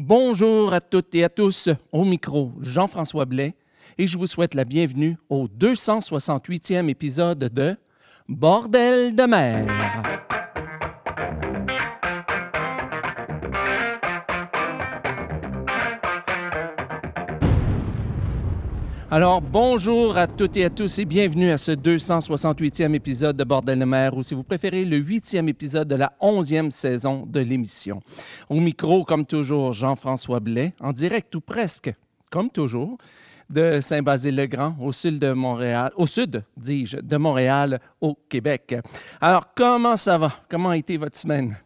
[0.00, 3.54] Bonjour à toutes et à tous, au micro Jean-François Blais,
[3.98, 7.76] et je vous souhaite la bienvenue au 268e épisode de
[8.28, 10.27] Bordel de mer.
[19.10, 23.78] Alors, bonjour à toutes et à tous et bienvenue à ce 268e épisode de Bordel
[23.78, 28.02] de mer, ou si vous préférez, le huitième épisode de la onzième saison de l'émission.
[28.50, 31.90] Au micro, comme toujours, Jean-François Blais, en direct ou presque,
[32.30, 32.98] comme toujours,
[33.48, 38.76] de Saint-Basile-le-Grand, au sud de Montréal, au sud, dis-je, de Montréal, au Québec.
[39.22, 40.34] Alors, comment ça va?
[40.50, 41.56] Comment a été votre semaine?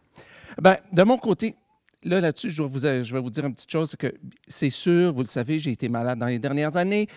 [0.61, 1.57] Ben, de mon côté,
[2.03, 4.13] là, là-dessus, je, vous- je vais vous dire une petite chose, c'est que
[4.47, 7.07] c'est sûr, vous le savez, j'ai été malade dans les dernières années.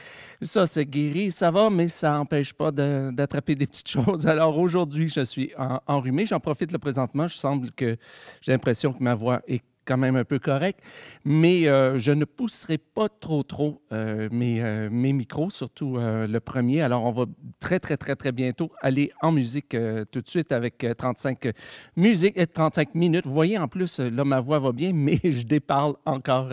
[0.42, 4.26] Ça, c'est guéri, ça va, mais ça n'empêche pas d'attraper des petites choses.
[4.26, 6.26] Alors aujourd'hui, je suis en- enrhumé.
[6.26, 7.26] J'en profite le présentement.
[7.26, 7.96] Je semble que
[8.40, 10.80] j'ai l'impression que ma voix est quand même un peu correcte,
[11.24, 16.38] mais euh, je ne pousserai pas trop, trop euh, mes, euh, mes micros, surtout le
[16.38, 16.82] premier.
[16.82, 17.24] Alors, on va
[17.60, 19.76] très, très, très, très bientôt aller en musique
[20.10, 21.52] tout de suite avec euh, 35
[21.96, 23.26] musique et 35 minutes.
[23.26, 26.50] Vous voyez, en plus, là, ma voix va bien, mais je déparle encore.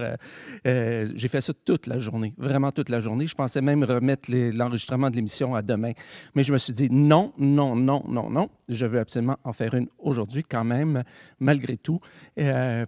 [0.65, 3.27] J'ai fait ça toute la journée, vraiment toute la journée.
[3.27, 5.93] Je pensais même remettre l'enregistrement de l'émission à demain.
[6.35, 8.49] Mais je me suis dit non, non, non, non, non.
[8.69, 11.03] Je veux absolument en faire une aujourd'hui quand même,
[11.39, 11.99] malgré tout,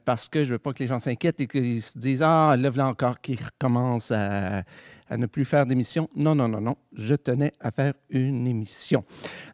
[0.06, 2.70] parce que je veux pas que les gens s'inquiètent et qu'ils se disent Ah, là,
[2.70, 4.64] voilà encore qui recommence à,
[5.10, 6.10] à ne plus faire d'émission.
[6.16, 6.76] Non, non, non, non.
[6.94, 9.04] Je tenais à faire une émission.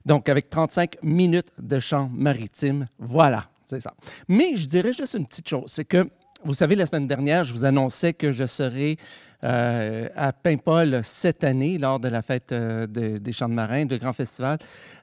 [0.05, 3.93] Donc, avec 35 minutes de chant maritime, voilà, c'est ça.
[4.27, 6.09] Mais je dirais juste une petite chose, c'est que,
[6.43, 8.97] vous savez, la semaine dernière, je vous annonçais que je serais
[9.43, 13.85] euh, à Paimpol cette année lors de la fête euh, de- des Chants de Marins,
[13.85, 14.57] de grand festival.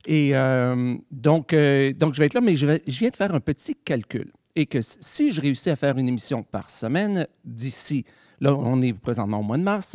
[0.07, 3.75] Et euh, donc, donc, je vais être là, mais je viens de faire un petit
[3.77, 4.33] calcul.
[4.59, 8.05] Et que si je réussis à faire une émission par semaine d'ici,
[8.41, 9.95] là, on est présentement au mois de mars,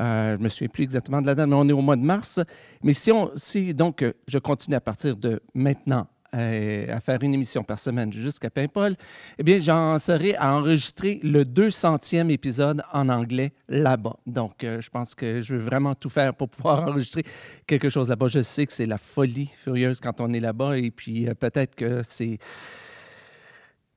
[0.00, 1.94] euh, je ne me souviens plus exactement de la date, mais on est au mois
[1.94, 2.40] de mars.
[2.82, 7.22] Mais si, on, si donc euh, je continue à partir de maintenant euh, à faire
[7.22, 8.96] une émission par semaine jusqu'à Paimpol,
[9.38, 14.16] eh bien, j'en serai à enregistrer le 200e épisode en anglais là-bas.
[14.26, 17.22] Donc, je pense que je veux vraiment tout faire pour pouvoir enregistrer
[17.64, 18.26] quelque chose là-bas.
[18.26, 22.02] Je sais que c'est la folie furieuse quand on est là-bas et puis peut-être que
[22.02, 22.38] c'est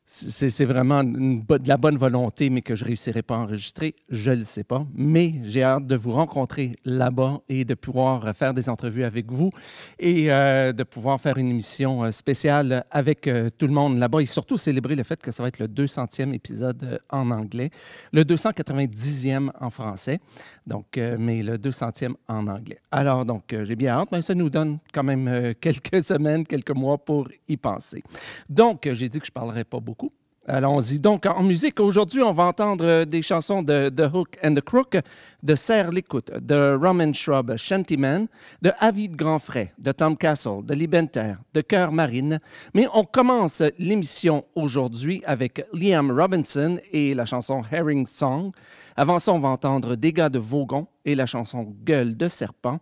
[0.06, 4.32] c'est vraiment de la bonne volonté, mais que je ne réussirai pas à enregistrer, je
[4.32, 4.86] ne le sais pas.
[4.94, 9.52] Mais j'ai hâte de vous rencontrer là-bas et de pouvoir faire des entrevues avec vous
[10.00, 14.22] et euh, de pouvoir faire une émission euh, spéciale avec euh, tout le monde là-bas
[14.22, 17.70] et surtout célébrer le fait que ça va être le 200e épisode en anglais,
[18.12, 20.20] le 290e en français,
[20.68, 22.80] donc, mais le 200e en anglais.
[22.92, 26.98] Alors, donc, j'ai bien hâte, mais ça nous donne quand même quelques semaines, quelques mois
[26.98, 28.04] pour y penser.
[28.50, 30.03] Donc, j'ai dit que je ne parlerai pas beaucoup.
[30.46, 31.00] Allons-y.
[31.00, 34.62] Donc, en musique, aujourd'hui, on va entendre euh, des chansons de The Hook and the
[34.62, 34.98] Crook,
[35.42, 38.28] de Serre l'écoute, de Roman Shrub, Shantyman,
[38.62, 42.42] de Avid Grandfray, de Tom Castle, de Libenter, de Cœur Marine.
[42.74, 48.52] Mais on commence l'émission aujourd'hui avec Liam Robinson et la chanson Herring Song.
[48.98, 52.80] Avant ça, on va entendre gars de Vaugon et la chanson Gueule de serpent.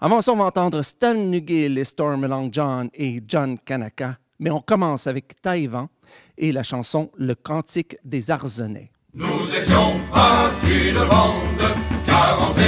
[0.00, 4.18] Avant ça, on va entendre Stan Nugill et Storm Long John et John Kanaka.
[4.38, 5.88] Mais on commence avec Taïwan
[6.42, 8.90] et la chanson Le Cantique des Arzenais.
[9.14, 9.26] Nous
[9.56, 11.62] étions partis de bande,
[12.04, 12.64] 42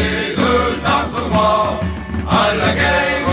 [0.85, 1.81] arcemois,
[2.29, 3.24] à la guerre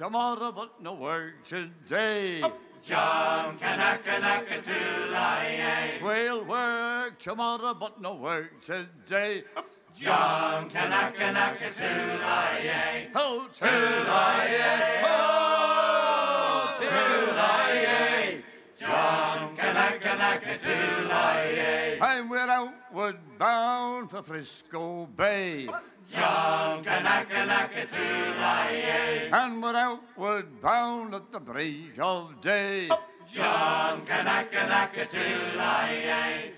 [0.00, 1.70] Tomorrow, but no work today.
[1.84, 2.40] say.
[2.42, 2.58] Oh, Up.
[2.82, 6.00] John Kanakanakatulai.
[6.02, 9.44] We'll work tomorrow, but no work today.
[9.54, 9.66] Up.
[9.94, 13.10] John Kanakanakatulai.
[13.14, 15.02] Oh, Tulaye.
[15.04, 18.40] Oh, Tulaye.
[18.80, 21.89] John Kanakanakatulai.
[22.40, 25.68] We're outward bound for Frisco Bay.
[29.30, 32.88] And we're outward bound at the break of day.
[33.28, 36.52] John Kanaka-naka-too-lie-yay.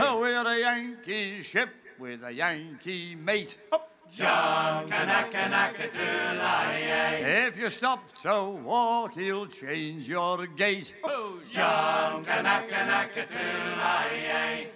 [0.00, 3.56] oh We're a Yankee ship with a Yankee mate.
[7.48, 10.92] If you stop to walk, he'll change your gait.
[11.50, 14.66] John Kanaka-naka-too-lie-yay.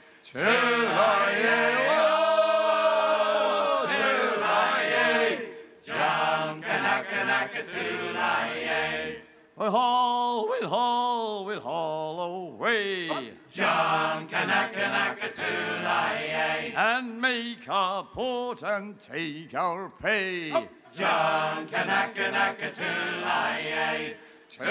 [1.96, 5.38] Oh, Too-lie-yay.
[5.84, 9.16] John Kanaka-naka-too-lie-yay.
[9.56, 13.31] We'll haul, we'll haul, we'll haul away.
[13.55, 16.75] John Kanaka-naka-too-lie-yay.
[16.77, 20.51] And make our port and take our pay.
[20.93, 24.17] John Kanaka-naka-too-lie-yay.
[24.61, 24.65] Oh,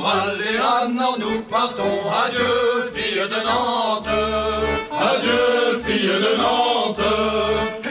[0.05, 2.01] Aller à Nord, nous partons.
[2.25, 4.07] Adieu, fille de Nantes.
[4.91, 6.99] Adieu, fille de Nantes.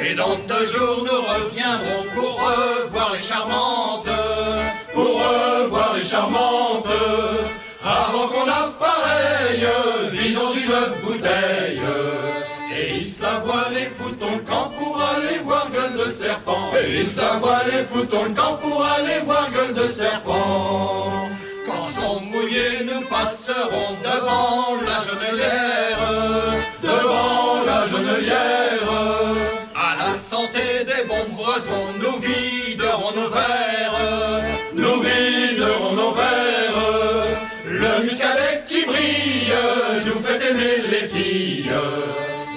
[0.04, 4.09] Et dans deux jours, nous reviendrons pour revoir les charmantes.
[4.92, 6.87] Pour revoir les charmantes.
[7.83, 9.66] Avant qu'on appareille,
[10.12, 11.81] vit dans une bouteille.
[12.76, 16.73] Et il se la voile et fout ton camp pour aller voir gueule de serpent.
[16.78, 21.31] Et il se la voile et fout ton camp pour aller voir gueule de serpent.
[23.71, 25.99] Devant la genelière,
[26.83, 28.88] devant la genelière.
[29.75, 34.42] À la santé des bons bretons, nous viderons nos verres,
[34.75, 37.33] nous viderons nos verres.
[37.64, 39.54] Le muscadet qui brille
[40.07, 41.71] nous fait aimer les filles.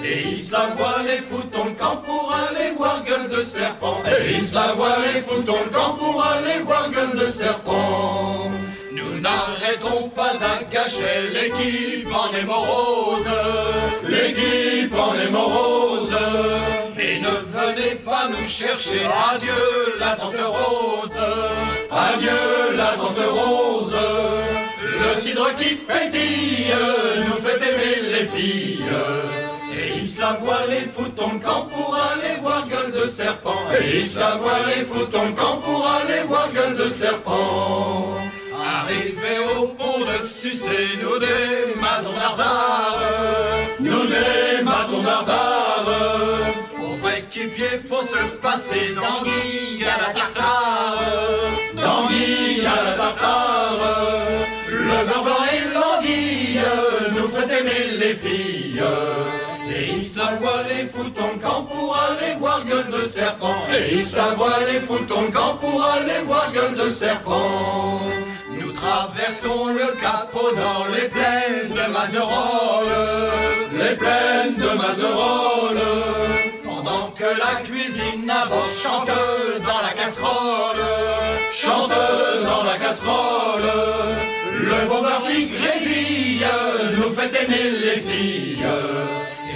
[0.04, 4.02] Et il se la voile et fout ton camp pour aller voir gueule de serpent.
[4.06, 8.35] Et il se la voile et fout ton camp pour aller voir gueule de serpent.
[10.28, 13.30] À cacher l'équipe en est morose,
[14.08, 16.16] l'équipe en est morose.
[16.98, 21.10] Et ne venez pas nous chercher, adieu la tante rose,
[21.92, 23.94] adieu la tante rose.
[24.82, 26.74] Le cidre qui pétille
[27.24, 28.84] nous fait aimer les filles.
[29.78, 33.62] Et il se la voile et fout ton camp pour aller voir gueule de serpent.
[33.80, 38.16] Et il se la voile et fout ton camp pour aller voir gueule de serpent.
[38.86, 43.00] Arrivé au pont de Sucé, nous des matons d'ardard,
[43.80, 45.86] nous des matons d'ardard.
[46.76, 51.02] Pour vrai équipier, faut se passer d'anguille à la tartare,
[51.74, 53.80] d'anguille à la tartare.
[54.68, 56.60] Le beurre et l'anguille
[57.16, 58.84] nous fait aimer les filles.
[59.68, 63.56] Et il se la voile et fout ton camp pour aller voir gueule de serpent.
[63.76, 68.00] Et il se la voile et fout ton camp pour aller voir gueule de serpent.
[68.86, 73.30] Traversons le cap au nord, les plaines de Mazerolles,
[73.72, 75.46] les plaines de Mazerolles.
[78.26, 79.10] d'abord chante
[79.68, 80.84] dans la casserole,
[81.52, 81.90] chante
[82.44, 83.70] dans la casserole.
[84.60, 86.46] Le bombardier grésille,
[86.96, 88.66] nous fait aimer les filles.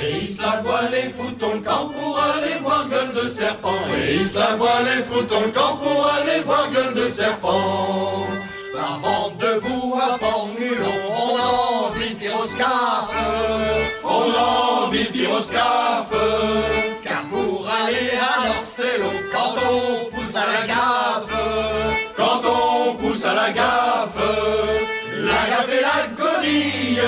[0.02, 3.82] Et il se la voile et fout ton camp pour aller voir gueule de serpent.
[3.96, 8.26] Et il se la voile et fout ton camp pour aller voir gueule de serpent.
[8.92, 13.14] Avant debout à Port-Mulon, on envie de pyroscaphe.
[14.04, 16.14] On envie de pyroscaphe.
[17.04, 21.36] Car pour aller à Marcelo, quand on pousse à la gaffe,
[22.16, 24.18] quand on pousse à la gaffe,
[25.18, 27.02] la gaffe et la godille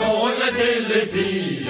[0.00, 1.68] font regretter les filles.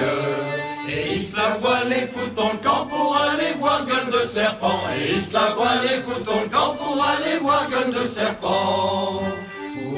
[0.90, 4.80] Et ils se la voient les fout ton camp pour aller voir gueule de serpent.
[4.94, 9.22] Et ils se la voient les fout ton camp pour aller voir gueule de serpent.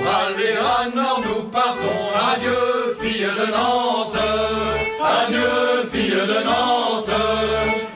[0.06, 2.00] Aller à Nord, nous partons.
[2.32, 4.16] Adieu, fille de Nantes.
[5.02, 7.10] Adieu, fille de Nantes.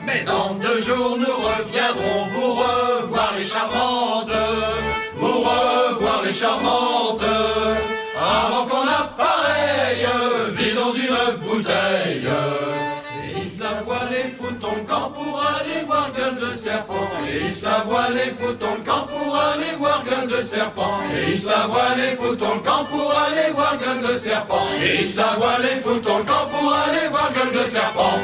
[0.05, 4.29] Mais dans deux jours, nous reviendrons vous revoir les charmantes.
[5.15, 7.23] Vous revoir les charmantes.
[8.19, 10.05] Avant qu'on appareille,
[10.57, 12.27] vide dans une bouteille.
[13.71, 17.07] La voile et fout ton camp pour aller voir gueule de serpent.
[17.25, 20.99] Et il la voile et fout ton camp pour aller voir gueule de serpent.
[21.15, 24.67] Et il la voile et fout ton camp pour aller voir gueule de serpent.
[24.83, 28.19] Et il la voile et fout ton camp pour aller voir gueule de serpent.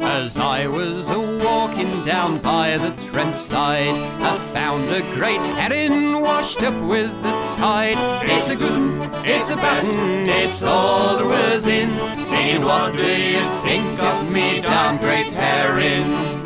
[0.00, 6.22] As I was a walking down by the Trent side, I found a great herring
[6.22, 7.98] washed up with the tide.
[8.24, 11.90] It's a good un, it's a bad un, it's all there was in.
[12.18, 16.37] Saying, what do you think of me, damn great herring?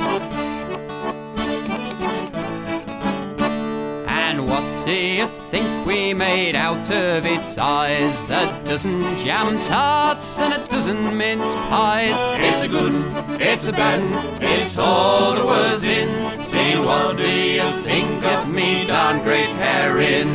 [5.93, 8.31] We made out of its eyes?
[8.31, 12.17] A dozen jam tarts and a dozen mince pies.
[12.39, 12.95] It's a good
[13.41, 14.03] it's a bad
[14.41, 16.09] it's all there was in.
[16.41, 20.29] Saying, what do you think of me, darn great herring?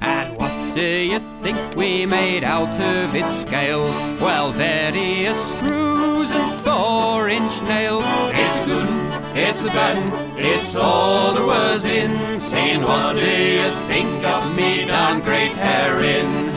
[0.00, 3.96] And what do you think we made out of its scales?
[4.18, 8.04] Well, various screws and four inch nails.
[8.32, 9.01] It's good
[9.34, 12.40] it's bad un, it's all there was in.
[12.40, 16.51] Saying, what do you think of me, darn great herring?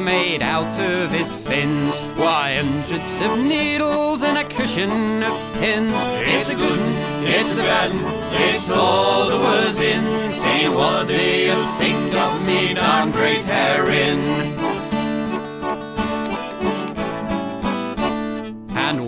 [0.00, 1.98] Made out of his fins?
[2.16, 5.92] Why, hundreds of needles and a cushion of pins.
[6.22, 6.80] It's a good
[7.30, 7.92] it's a bad
[8.32, 10.32] it's all there was in.
[10.32, 14.77] Say, what do you think of me, darn great herring?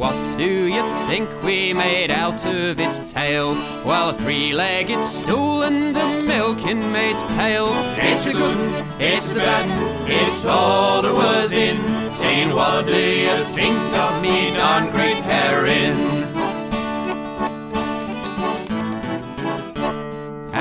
[0.00, 3.52] What do you think we made out of its tail?
[3.84, 7.68] Well, a three-legged stool and a milking maid's pail.
[7.98, 8.56] It's a good
[8.98, 11.76] it's a bad it's all there was in.
[12.12, 16.19] Saying, what do you think of me, darn great herring?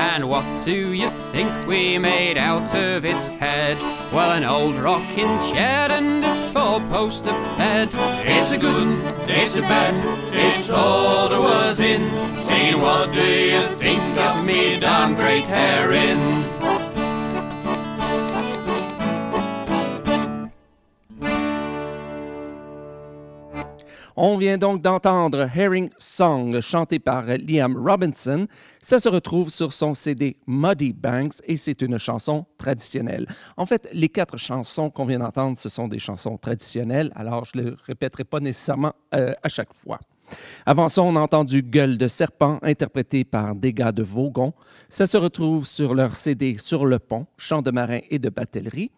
[0.00, 3.76] And what do you think we made out of its head?
[4.10, 7.90] Well, an old rocking chair and a four-poster bed.
[8.24, 8.88] It's a good
[9.28, 9.94] it's a bad
[10.32, 12.02] it's all there was in.
[12.36, 16.49] Saying, what do you think of me, darn great herring?
[24.16, 28.46] On vient donc d'entendre Herring Song chanté par Liam Robinson.
[28.80, 33.26] Ça se retrouve sur son CD Muddy Banks et c'est une chanson traditionnelle.
[33.56, 37.58] En fait, les quatre chansons qu'on vient d'entendre, ce sont des chansons traditionnelles, alors je
[37.58, 40.00] ne le répéterai pas nécessairement euh, à chaque fois.
[40.66, 44.52] Avant ça, on a entendu Gueule de serpent, interprété par gars de Vaugon.
[44.88, 48.90] Ça se retrouve sur leur CD Sur le pont, chant de marin et de batellerie.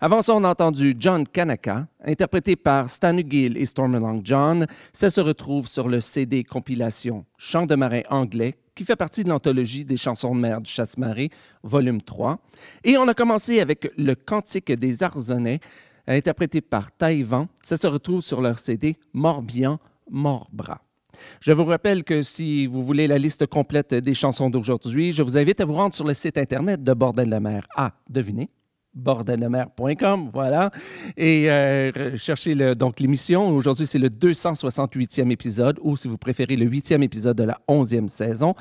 [0.00, 4.66] Avant ça, on a entendu John Kanaka, interprété par Stan Gill et Stormalong John.
[4.92, 9.28] Ça se retrouve sur le CD compilation Chant de marin anglais, qui fait partie de
[9.28, 11.30] l'anthologie des chansons de mer du Chasse-Marée,
[11.62, 12.38] volume 3.
[12.84, 15.60] Et on a commencé avec le Cantique des Arzonnais,
[16.06, 17.46] interprété par Taïwan.
[17.62, 19.78] Ça se retrouve sur leur CD Morbihan,
[20.10, 20.80] Morbras.
[21.40, 25.38] Je vous rappelle que si vous voulez la liste complète des chansons d'aujourd'hui, je vous
[25.38, 27.66] invite à vous rendre sur le site Internet de Bordel de mer.
[27.76, 28.50] Ah, devinez,
[28.94, 30.70] bordeldemer.com, voilà.
[31.16, 33.50] Et euh, cherchez donc l'émission.
[33.50, 38.08] Aujourd'hui, c'est le 268e épisode, ou si vous préférez, le 8e épisode de la 11e
[38.08, 38.54] saison.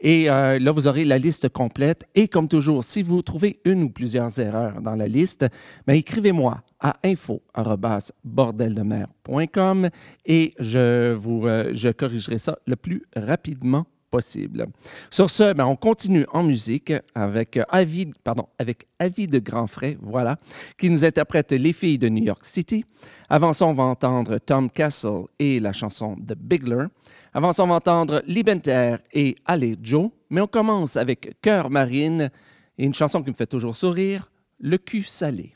[0.00, 2.06] Et euh, là, vous aurez la liste complète.
[2.14, 5.46] Et comme toujours, si vous trouvez une ou plusieurs erreurs dans la liste,
[5.86, 9.88] ben, écrivez-moi à info.bordeldemer.com
[10.26, 14.66] et je, vous, euh, je corrigerai ça le plus rapidement possible.
[15.10, 19.96] Sur ce, ben, on continue en musique avec Avis, pardon, avec Avis de Grand Frais,
[20.00, 20.38] voilà,
[20.76, 22.84] qui nous interprète Les filles de New York City.
[23.28, 26.86] Avant ça, on va entendre Tom Castle et la chanson The Bigler.
[27.34, 30.10] Avant ça, on va entendre Libenter et Allez Joe.
[30.30, 32.30] Mais on commence avec Cœur Marine
[32.76, 34.30] et une chanson qui me fait toujours sourire,
[34.60, 35.54] Le cul salé.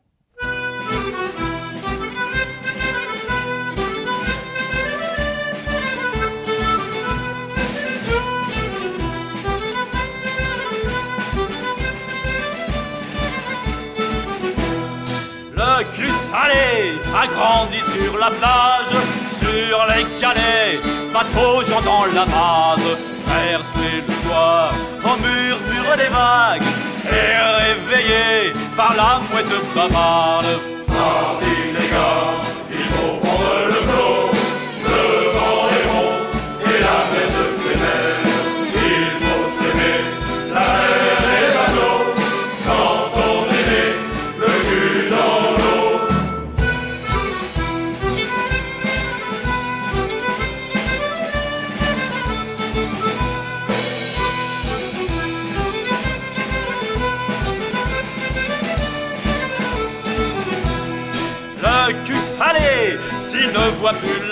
[17.13, 18.95] Salé a grandi sur la plage,
[19.41, 20.81] sur les galets,
[21.13, 22.97] bateau gens dans la rase,
[23.27, 24.73] percé le soir
[25.05, 26.69] au murmure des vagues,
[27.07, 30.47] et réveillé par la mouette bavarde.
[30.87, 32.52] Parti les gars,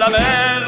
[0.00, 0.62] la mer,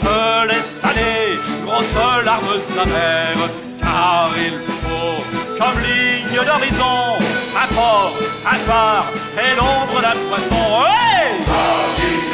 [0.00, 5.24] se laisse aller, grosse larmes amères, car il faut,
[5.58, 7.18] comme ligne d'horizon,
[7.62, 8.14] un port,
[8.46, 9.06] un phare
[9.42, 10.66] et l'ombre d'un poisson.
[10.86, 12.25] Hey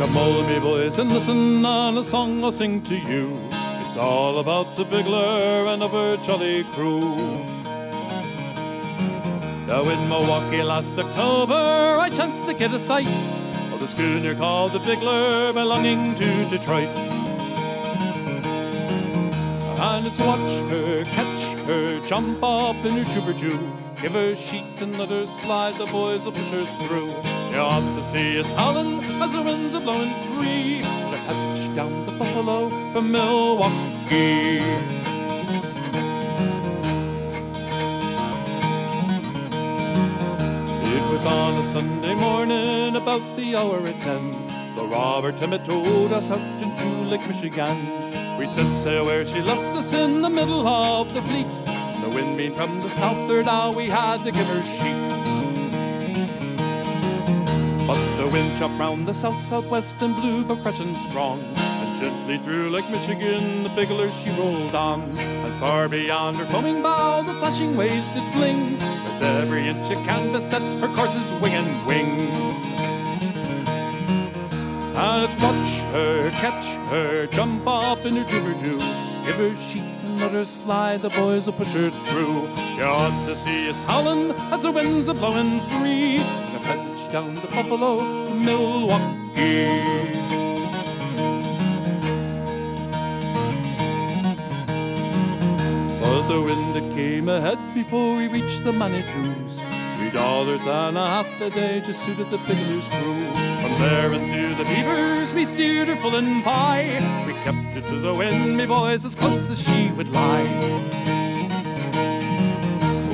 [0.00, 3.36] Come all me boys and listen on a song I'll sing to you.
[3.82, 7.02] It's all about the Bigler and her jolly crew.
[9.66, 13.14] Now in Milwaukee last October I chanced to get a sight
[13.74, 16.96] of the schooner called the Bigler belonging to Detroit.
[19.78, 23.58] And it's watch her, catch her, jump up in her jew.
[24.00, 27.39] Give her sheet and let her slide, the boys will push her through.
[27.50, 30.82] You ought to see us howling as the winds are blowing free.
[30.82, 34.60] The passage down the Buffalo from Milwaukee.
[40.82, 44.30] It was on a Sunday morning about the hour at ten.
[44.76, 47.76] The Robert Emmett towed us out into Lake Michigan.
[48.38, 51.50] We set sail where she left us in the middle of the fleet.
[52.04, 55.19] The wind being from the south there now we had to give her sheet.
[57.90, 60.76] But the wind chopped round the south southwest and blew but fresh
[61.08, 61.42] strong.
[61.56, 65.00] And gently through Lake Michigan the Bigler she rolled on.
[65.18, 68.74] And far beyond her foaming bow the flashing waves did fling.
[68.74, 72.20] With every inch of canvas set her course's wing and wing.
[74.94, 78.78] And it's watch her, catch her, jump up in her jibber jew.
[79.26, 82.42] Give her sheet and let her slide, the boys will push her through.
[82.76, 86.20] You ought to see us howling as the winds are blowing free.
[86.70, 87.98] Passage down to Buffalo,
[88.32, 89.88] Milwaukee.
[96.28, 99.60] The wind that came ahead before we reached the Manitous.
[99.96, 103.24] Three dollars and a half a day just suited the Bigler's crew.
[103.62, 107.00] From there and through the beavers we steered her full and pie.
[107.26, 111.09] We kept her to the wind, me boys, as close as she would lie.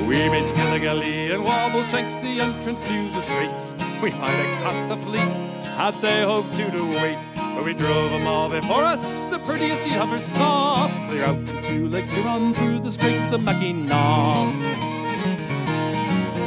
[0.07, 3.75] We made Skilligalee and Wobble Shanks the entrance to the straits.
[4.01, 5.33] We might have caught the fleet
[5.75, 7.19] had they hoped to to wait.
[7.35, 10.87] But we drove 'em all before us, the prettiest you ever saw.
[11.09, 14.53] Clear out into Lake Huron through the straits of Mackinac.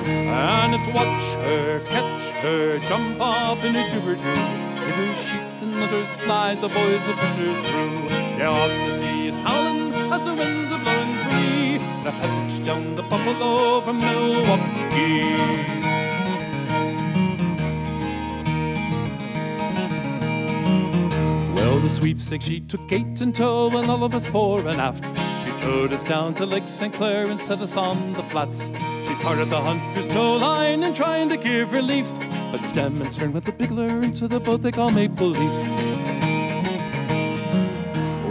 [0.06, 4.16] And it's watch her, catch her, jump up in a jew.
[4.86, 8.38] Give her sheet and her slide, the boys will push her through.
[8.38, 10.79] You ought to see us howling as the winds.
[12.02, 15.20] The passage down the Buffalo from Milwaukee.
[21.54, 25.04] Well, the sweepstake she took eight in tow and all of us fore and aft.
[25.44, 26.94] She towed us down to Lake St.
[26.94, 28.68] Clair and set us on the flats.
[29.06, 32.06] She parted the hunter's tow line in trying to give relief.
[32.50, 35.69] But stem and stern went the bigler into the boat they call Maple Leaf.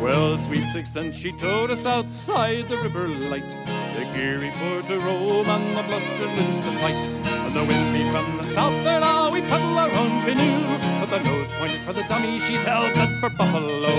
[0.10, 3.48] Well, sweepstakes then she towed us outside the river light.
[3.94, 7.06] The geary for to roam and the bluster to fight.
[7.28, 11.00] And the wind beat from the south there now we paddle our own canoe.
[11.00, 13.94] With the nose pointed for the dummy, she's held set for Buffalo.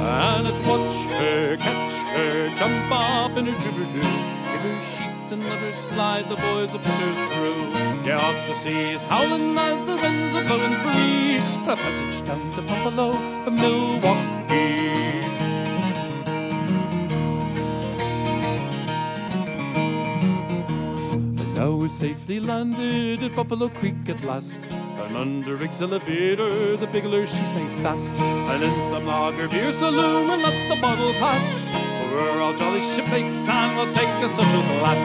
[0.00, 4.95] And it's watch her, catch her, jump up in her jibber
[5.32, 8.06] and let her slide, the boys will her through.
[8.06, 11.38] You ought to see us howling as the winds are blowing free.
[11.66, 13.12] The passage down to Buffalo
[13.44, 14.36] from Milwaukee.
[21.40, 24.60] And now we're safely landed at Buffalo Creek at last.
[24.70, 28.10] And under Rick's elevator, the Bigler she's made fast.
[28.10, 31.65] And in some lager beer saloon, we'll let the bottle pass.
[32.16, 35.02] We're all jolly shipmates and we'll take a social glass.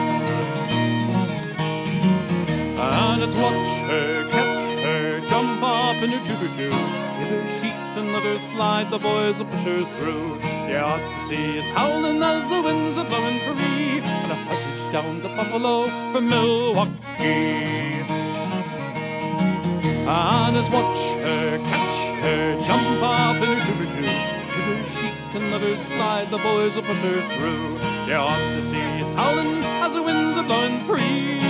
[2.80, 6.70] And it's watch her, catch her, jump up in her jew.
[6.70, 10.40] Give her sheet and let her slide, the boys will push her through.
[10.70, 14.00] You ought to see us howling as the winds are blowing free.
[14.00, 18.00] And a passage down the Buffalo from Milwaukee.
[20.08, 23.71] And it's watch her, catch her, jump up in her
[25.34, 27.78] and her slide, the boys will push her through.
[28.06, 31.40] You ought to see us howling as the winds are blowing free.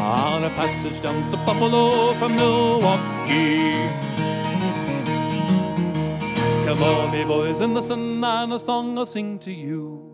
[0.00, 3.72] On a passage down to Buffalo from Milwaukee.
[6.66, 10.10] Come on, me boys, and listen, and a song I'll sing to you.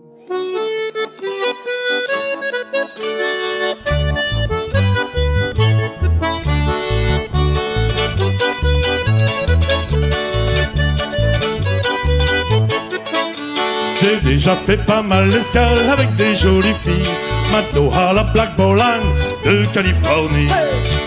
[14.23, 17.11] Déjà fait pas mal d'escale avec des jolies filles.
[17.53, 19.03] Madoha, la Black Bolan
[19.45, 20.49] de Californie.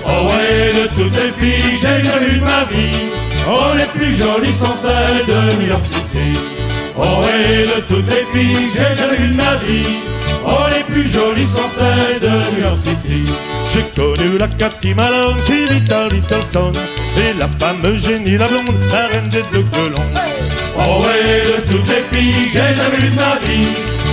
[0.05, 3.09] Oh ouais, de toutes les filles, j'ai jamais vu de ma vie.
[3.47, 6.39] Oh, les plus jolies sont celles de New York City.
[6.97, 9.97] Oh ouais, de toutes les filles, j'ai jamais vu de ma vie.
[10.45, 13.31] Oh, les plus jolies sont celles de New York City.
[13.73, 15.37] J'ai connu la Cathy Malone
[15.91, 16.71] à Littleton.
[17.17, 20.28] Et la fameuse Jenny la blonde, la reine des deux colons.
[20.81, 23.67] Oh ouais, de toutes les filles, j'ai jamais vu de ma vie.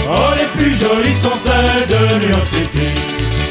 [0.08, 2.88] Oh, les plus jolies sont celles de New York City.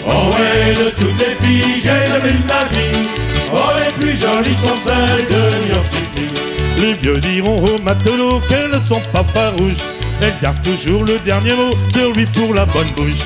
[0.05, 3.07] Oh ouais, de toutes les filles, j'ai jamais vu de ma vie.
[3.53, 6.27] Oh, les plus jolies sont celles de New York City.
[6.77, 9.85] Les vieux diront aux matelots qu'elles ne sont pas farouches.
[10.21, 13.25] Elles gardent toujours le dernier mot sur lui pour la bonne bouche.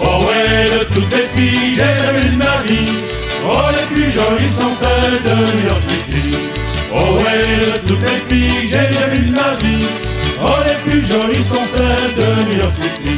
[0.00, 2.92] Oh ouais, de toutes les filles, j'ai jamais vu de ma vie.
[3.44, 6.36] Oh, les plus jolies sont celles de New York City.
[6.94, 9.86] Oh ouais, toutes les filles, j'ai jamais vu de ma vie.
[10.44, 13.16] Oh, les plus jolies sont celles de New York City.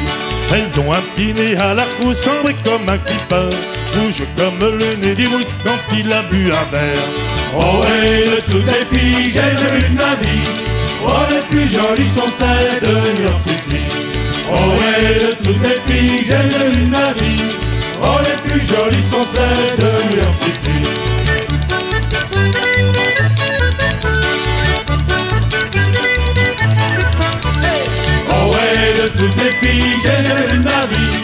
[0.52, 3.50] Elles ont un petit nez à la frousse, cambré comme un clipper.
[3.96, 7.08] Rouge comme le nez du mousse quand il a bu un verre.
[7.56, 10.48] Oh ouais, toutes les filles, j'ai jamais vu de ma vie.
[11.06, 13.82] Oh, les plus jolies sont celles de New York City.
[14.50, 17.42] Oh ouais, toutes les filles, j'ai jamais vu de ma vie.
[18.02, 21.03] Oh, les plus jolies sont celles de New York City.
[29.18, 31.18] Toutes les filles, j'ai vu de ma vie.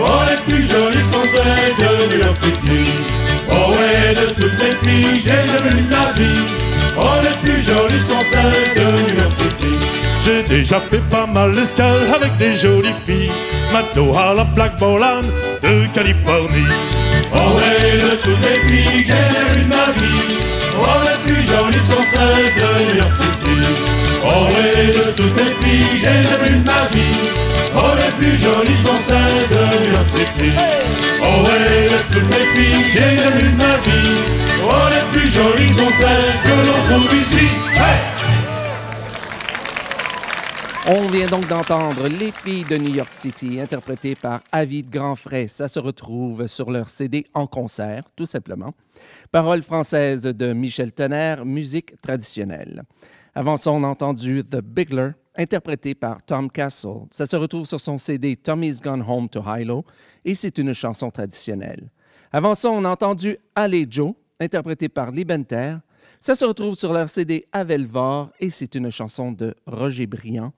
[0.00, 2.92] Oh, les plus jolies sont celles de New York City.
[3.50, 6.42] Oh ouais, de toutes les filles, j'ai vu de ma vie.
[6.96, 9.78] Oh, les plus jolies sont celles de New York City.
[10.24, 13.32] J'ai déjà fait pas mal d'escale avec des jolies filles.
[13.72, 15.22] Madoha, la Black Bolan
[15.62, 16.66] de Californie.
[17.34, 20.22] Oh ouais, de toutes les filles, j'ai vu de ma vie.
[20.78, 23.21] Oh, les plus jolies sont celles de New York City.
[25.16, 27.18] Toutes les filles, j'ai jamais vu de ma vie.
[27.74, 29.62] Oh, les plus jolies sont celles de
[30.16, 30.56] City.
[31.20, 34.22] Oh ouais, toutes les filles, j'ai jamais vu de ma vie.
[34.64, 37.46] Oh, les plus jolies sont celles que l'on trouve ici.
[37.76, 38.12] Hey!
[40.88, 45.46] On vient donc d'entendre Les filles de New York City, interprétées par Avid Grandfrais.
[45.46, 48.74] Ça se retrouve sur leur CD en concert, tout simplement.
[49.30, 52.82] Paroles françaises de Michel Tonnerre, musique traditionnelle.
[53.34, 57.06] Avant ça, on a entendu The Bigler, interprété par Tom Castle.
[57.10, 59.86] Ça se retrouve sur son CD Tommy's Gone Home to Hilo
[60.22, 61.90] et c'est une chanson traditionnelle.
[62.30, 65.76] Avant ça, on a entendu Allez Joe, interprété par Libenter.
[66.20, 70.52] Ça se retrouve sur leur CD Avelvor et c'est une chanson de Roger Briand.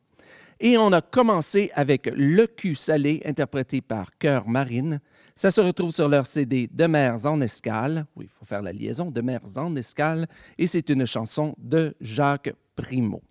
[0.58, 5.00] Et on a commencé avec Le cul salé, interprété par Cœur Marine.
[5.36, 8.06] Ça se retrouve sur leur CD De mers en escale.
[8.16, 10.28] Oui, il faut faire la liaison, De mers en escale.
[10.58, 13.22] Et c'est une chanson de Jacques Primo.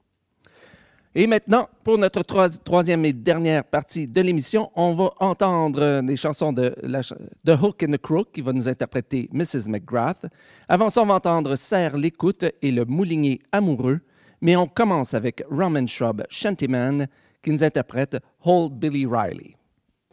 [1.15, 6.15] Et maintenant, pour notre troi- troisième et dernière partie de l'émission, on va entendre les
[6.15, 7.01] chansons de, la
[7.43, 9.69] de Hook and the Crook qui va nous interpréter Mrs.
[9.69, 10.25] McGrath.
[10.67, 13.99] Avant ça, on va entendre Serre l'écoute et le moulinier amoureux.
[14.41, 17.07] Mais on commence avec Roman Shrub Shantyman
[17.43, 19.55] qui nous interprète Hold Billy Riley.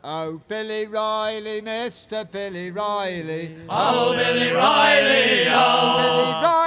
[0.05, 2.25] Oh, Billy Riley, Mr.
[2.31, 3.57] Billy Riley.
[3.71, 6.60] Oh, Billy Riley, oh, Billy Riley,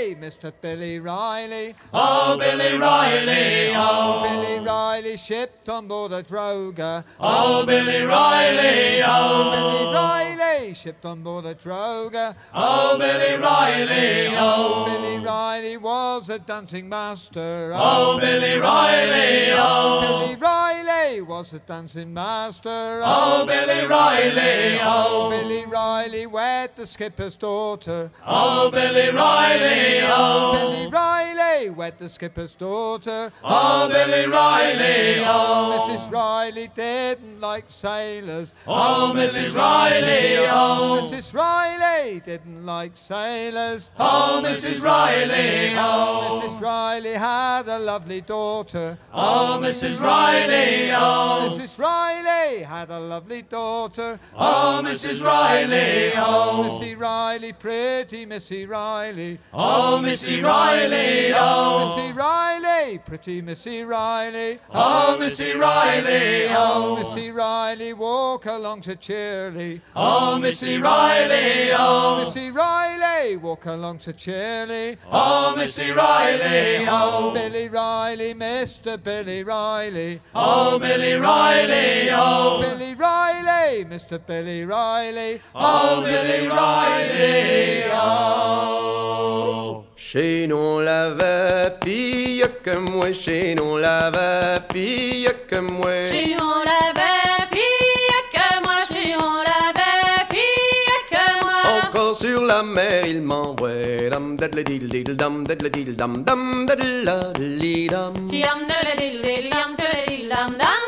[0.00, 0.50] Mr.
[0.62, 1.74] Billy Riley.
[1.92, 3.76] oh, Billy Riley, oh.
[3.76, 7.04] oh, Billy Riley shipped on board a droga.
[7.20, 9.06] oh, Billy Riley, oh.
[9.06, 12.34] oh, Billy Riley shipped on board a droga.
[12.54, 14.38] oh, Billy Riley, oh.
[14.38, 17.72] oh, Billy Riley was a dancing master.
[17.74, 20.69] oh, Billy Riley, oh, Billy Riley
[21.18, 23.00] was a dancing master.
[23.02, 28.10] oh, Billy Riley, oh, oh, Billy Riley wed the skipper's daughter.
[28.24, 30.90] oh, Billy Riley, oh, Billy oh.
[30.90, 31.19] Riley
[31.68, 33.30] wed the skipper's daughter.
[33.44, 36.10] oh, Billy Riley, oh, Mrs.
[36.10, 38.54] Riley didn't like sailors.
[38.66, 39.54] oh, Mrs.
[39.54, 41.10] Riley, oh, oh.
[41.10, 41.34] Mrs.
[41.34, 43.90] Riley didn't like sailors.
[43.98, 44.82] oh, Mrs.
[44.82, 46.60] Riley, oh, Mrs.
[46.60, 48.98] Riley had a lovely daughter.
[49.12, 50.00] oh, Mrs.
[50.00, 51.78] Riley, oh, Mrs.
[51.78, 54.18] Riley had a lovely daughter.
[54.36, 55.22] oh, Mrs.
[55.24, 59.38] Riley, oh, oh, Missy Riley, pretty Missy Riley.
[59.54, 64.58] oh, Missy Riley, oh, Missy Riley, pretty Missy Riley.
[64.72, 69.80] oh, Missy Riley, Oh, oh, Missy Riley, walk along so cheerily.
[69.96, 71.78] oh, Missy Riley, oh,
[72.20, 74.96] oh Missy Riley, walk along so cheerily.
[75.10, 79.02] oh, Missy Riley, Oh, oh, Billy Riley, Mr.
[79.02, 80.20] Billy Riley.
[80.34, 84.18] oh, Billy Riley, oh, Oh, Billy Riley, Mr.
[84.26, 85.40] Billy Riley.
[85.54, 89.84] oh, Billy Riley, oh.
[89.96, 96.02] Chez nous la va fille que moi, chez nous la va fille que moi.
[96.02, 101.62] Si on l'avait fille que moi, si on l'avait fille que moi.
[101.84, 106.66] Encore sur la mer, il m'envoie dam dadle dil dil dam dadle dil dam dam
[106.66, 108.14] dadle la li dam.
[108.28, 110.79] Tiam de la dil dil dam de la dil dam dam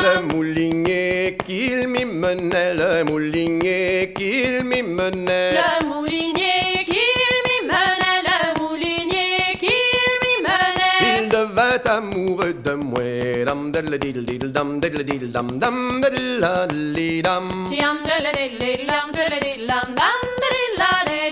[0.00, 5.54] Le moulinier qu'il m'y menait, le moulinier qu'il m'y menait.
[5.58, 11.22] Le moulinier qu'il m'y menait, le moulinier qu'il m'y menait.
[11.22, 13.02] Il devint amoureux de moi.
[13.44, 14.80] Dam dam dam dam dam.
[14.80, 16.92] Dam de la dil dam dam de dil la dil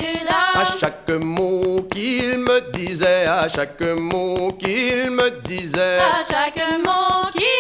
[0.01, 5.99] dil À chaque mot qu'il me disait, à chaque mot qu'il me disait.
[5.99, 7.56] À chaque mot qu'il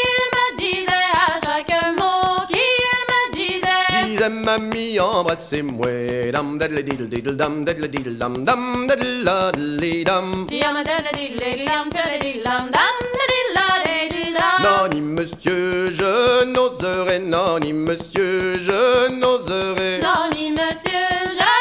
[4.28, 7.88] mamie embrassez-moi dam dadle dil dil dam dadle
[8.22, 11.02] dam dam dadle dam Tiam dam
[11.64, 11.90] dam
[12.44, 12.70] dam
[14.36, 14.58] dam.
[14.64, 21.08] non ni monsieur je n'oserais non ni monsieur je n'oserais Non, ni monsieur,
[21.38, 21.55] je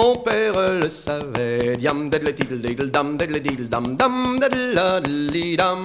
[0.00, 4.86] mon père le savait diam dadle dil dil dam dadle dil dam dam dadle la
[5.32, 5.82] li dam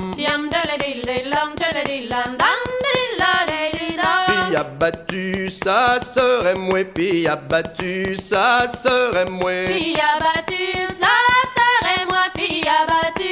[0.69, 4.23] la dil dil dam la dil dam dam de dil la dil dam.
[4.29, 8.45] Fille abattue, ça serait moi, fille abattue, ça
[8.81, 9.57] serait moi.
[9.73, 11.15] Fille abattue, ça
[11.55, 13.24] serait moi, fille abattue.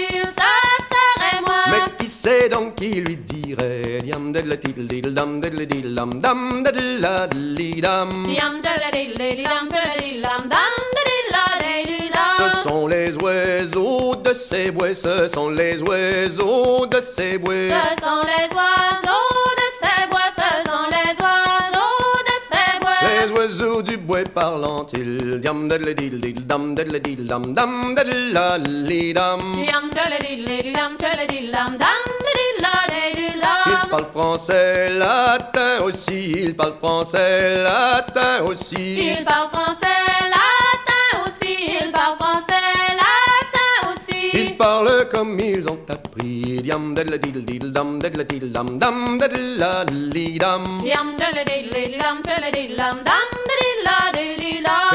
[2.14, 7.00] Sait donc qui lui dirait Diam dadle dil dil dam dadle dil dam dam dadle
[7.02, 11.02] la li dam Tiam de la dil dil dam de la dil dam dam de
[11.10, 12.30] dil la dil dil dam.
[12.38, 17.54] Ce sont les oiseaux de ces bois, ce sont les oiseaux de ces bois.
[17.54, 20.13] Ce sont les oiseaux de ces bois,
[23.44, 26.16] oiseaux du bois dil dil
[26.48, 26.94] dam dam dam
[28.90, 30.92] li dam dam
[31.54, 32.02] la dam
[32.64, 32.76] la
[33.66, 33.90] Ils dam.
[33.92, 38.86] parlent français, latin aussi, ils parlent français, latin aussi.
[39.10, 40.02] Il parle français,
[40.36, 41.54] latin aussi.
[41.82, 42.70] Il parle français,
[43.02, 44.22] latin aussi.
[44.42, 46.43] Ils parlent comme ils ont appris.
[46.64, 49.72] Diam dadle dil dil dam dadle dil dam dam dadle la
[50.14, 50.64] li dam.
[50.86, 52.36] Tiam de la dil dil dam de
[52.78, 53.98] la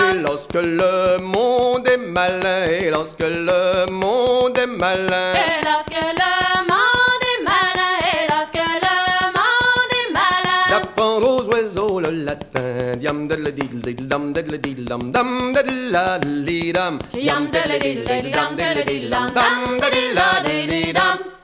[0.00, 3.60] Et lorsque le monde est malin, et lorsque le
[3.90, 6.32] monde est malin, Et lorsque le
[6.70, 8.96] monde est malin, et lorsque le
[9.36, 10.62] monde est malin.
[10.70, 12.96] d'apprendre aux oiseaux le latin.
[12.98, 16.06] Diam dadle dil dil dam dadle dil dam dam dadle la
[16.46, 21.37] li la dil dil dam de la dil dam.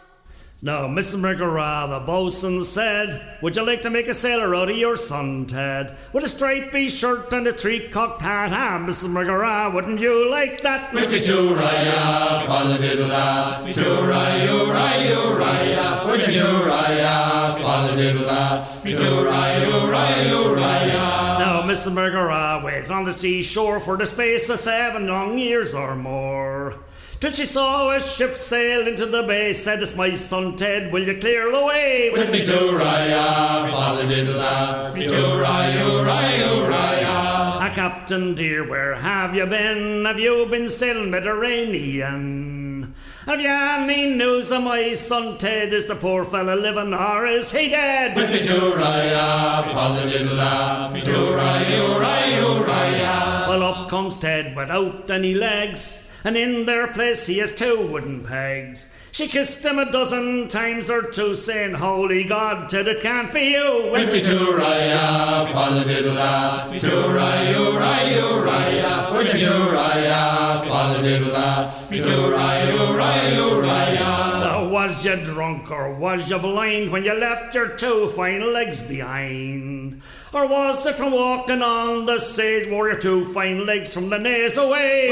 [0.65, 1.21] Now, Mrs.
[1.21, 5.45] McGrath, the bosun said, Would you like to make a sailor out of your son,
[5.45, 5.95] Ted?
[6.15, 9.13] With a stripy shirt and a three-cocked hat, ah, Mrs.
[9.13, 10.91] McGrath, wouldn't you like that?
[10.95, 20.31] Wiki Tooraya, follow diddle da, Tooraya, Uraya, Uraya, Wiki Tooraya, follow diddle da, Tooraya, Uraya,
[20.33, 21.39] Uraya.
[21.41, 21.93] Now, Mrs.
[21.93, 26.84] McGrath waited on the seashore for the space of seven long years or more.
[27.21, 31.05] Till she saw a ship sail into the bay, said, It's my son Ted, will
[31.07, 32.11] you clear the way?
[32.13, 37.07] With Wiki Tooraya, follow diddle da, Tooraya, Uraya, Uraya.
[37.65, 40.05] Ah, Captain dear, where have you been?
[40.05, 42.95] Have you been sailing Mediterranean?
[43.27, 45.73] Have you any news of my son Ted?
[45.73, 48.15] Is the poor fella living or is he dead?
[48.15, 53.49] With Wiki Tooraya, follow diddle da, Tooraya, Uraya, Uraya.
[53.49, 58.25] Well, up comes Ted without any legs, and in their place he has two wooden
[58.25, 58.91] pegs.
[59.13, 63.53] She kissed him a dozen times or two, saying, Holy God, Ted, it can't be
[63.53, 63.91] you.
[63.93, 69.17] Wiki Tooraya, follow diddle da, Tooraya, Uraya, Uraya.
[69.17, 70.65] Wiki Tooraya,
[71.31, 73.74] da, Tooraya, Uraya, Uraya.
[74.95, 80.01] Was you drunk or was you blind when you left your two fine legs behind?
[80.33, 84.19] Or was it from walking on the stage wore your two fine legs from the
[84.19, 85.11] knees away?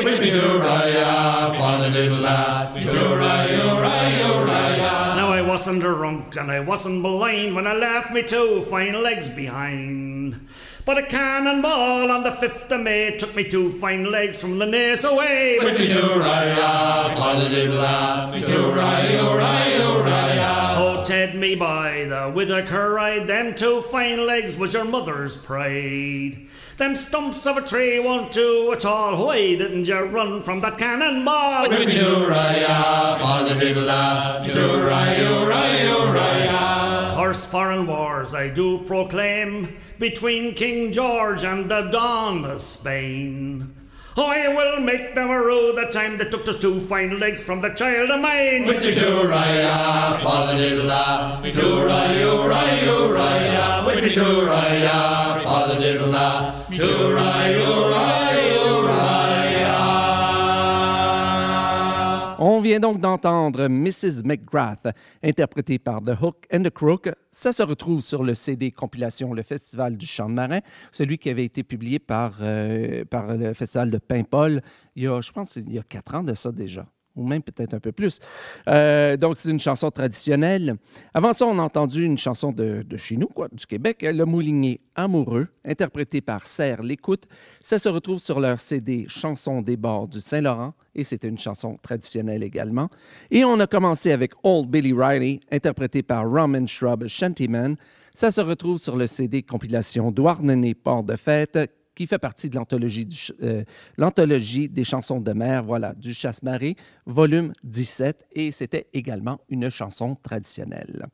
[1.59, 5.17] Follow diddle da, Tooraya, Uraya, Uraya.
[5.17, 9.29] Now I wasn't drunk and I wasn't blind when I left me two fine legs
[9.29, 10.47] behind.
[10.85, 14.67] But a cannonball on the 5th of May took me two fine legs from the
[14.67, 15.59] knees away.
[15.61, 20.75] Wiki Tooraya, follow diddle da, Tooraya, Uraya, Uraya.
[20.79, 26.49] Oh, Ted, me by the Whittaker ride, them two fine legs was your mother's pride.
[26.79, 29.25] Them stumps of a tree won't do at all.
[29.25, 31.69] Why didn't you run from that cannonball?
[31.69, 36.42] Wiki Tooraya, follow diddle da, Tooraya, Uraya, Uraya.
[37.53, 43.75] Foreign wars I do proclaim between King George and the Don of Spain.
[44.17, 47.69] I will make them rue the time they took those two fine legs from the
[47.69, 48.65] child of mine.
[48.65, 51.43] With me tooraya, father diddle da.
[51.43, 53.85] Me tooraya, raya, raya.
[53.87, 56.53] With me tooraya, father diddle da.
[62.63, 64.23] Vient donc d'entendre Mrs.
[64.25, 64.89] McGrath,
[65.23, 67.11] interprétée par The Hook and the Crook.
[67.31, 70.61] Ça se retrouve sur le CD compilation Le Festival du Chant de Marin,
[70.91, 74.63] celui qui avait été publié par, euh, par le Festival de Paimpol
[74.97, 76.87] il y a, je pense, il y a quatre ans de ça déjà
[77.17, 78.19] ou même peut-être un peu plus.
[78.69, 80.77] Euh, donc, c'est une chanson traditionnelle.
[81.15, 84.25] Avant ça, on a entendu une chanson de, de chez nous, quoi, du Québec, Le
[84.25, 87.25] Moulinier amoureux, interprété par Serre L'Écoute.
[87.61, 91.79] Ça se retrouve sur leur CD Chansons des bords du Saint-Laurent, et c'était une chanson
[91.83, 92.89] traditionnelle également.
[93.31, 97.77] Et on a commencé avec Old Billy Riley, interprété par Roman Shrub Shantyman.
[98.15, 101.59] Ça se retrouve sur le CD compilation Douarnenez Port de Fête,
[102.03, 103.65] qui fait partie de euh,
[103.97, 106.75] l'anthologie des chansons de mer, voilà, du Chasse-Marée,
[107.07, 111.07] volume 17, et c'était également une chanson traditionnelle.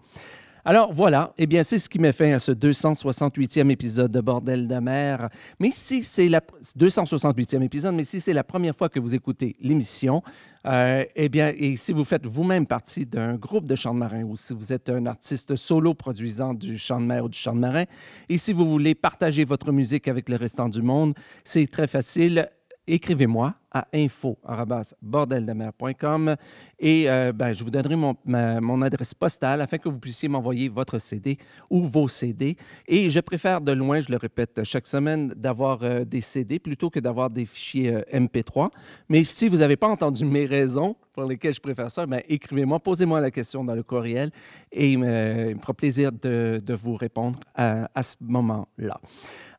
[0.65, 4.67] Alors voilà, eh bien c'est ce qui met fin à ce 268e épisode de Bordel
[4.67, 5.29] de mer.
[5.61, 9.57] Mais si c'est la 268e épisode, mais si c'est la première fois que vous écoutez
[9.61, 10.23] l'émission,
[10.69, 14.23] euh, eh bien, et si vous faites vous-même partie d'un groupe de chant de marin
[14.25, 17.55] ou si vous êtes un artiste solo produisant du chant de mer ou du chant
[17.55, 17.85] de marin,
[18.29, 22.49] et si vous voulez partager votre musique avec le restant du monde, c'est très facile.
[22.91, 26.37] Écrivez-moi à info.bordeldemer.com
[26.79, 30.71] et euh, ben, je vous donnerai mon, mon adresse postale afin que vous puissiez m'envoyer
[30.71, 31.37] votre CD
[31.69, 32.57] ou vos CD.
[32.87, 36.89] Et je préfère de loin, je le répète chaque semaine, d'avoir euh, des CD plutôt
[36.89, 38.71] que d'avoir des fichiers euh, MP3.
[39.11, 42.81] Mais si vous n'avez pas entendu mes raisons pour lesquelles je préfère ça, ben, écrivez-moi,
[42.81, 44.31] posez-moi la question dans le courriel
[44.73, 48.99] et euh, il me fera plaisir de, de vous répondre à, ce moment-là.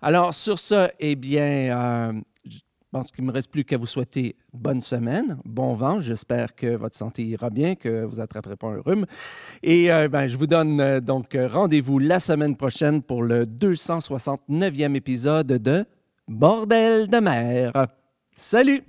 [0.01, 2.23] Alors, sur ce, eh bien,
[2.91, 5.99] pense qu'il ne me reste plus qu'à vous souhaiter bonne semaine, bon vent.
[5.99, 9.05] J'espère que votre santé ira bien, que vous n'attraperez pas un rhume.
[9.63, 14.95] Et euh, ben, je vous donne euh, donc rendez-vous la semaine prochaine pour le 269e
[14.95, 15.85] épisode de
[16.27, 17.87] Bordel de mer.
[18.35, 18.88] Salut!